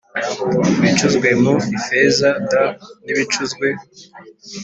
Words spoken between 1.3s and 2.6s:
mu ifeza d